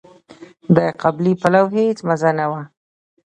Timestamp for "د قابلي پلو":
0.75-1.63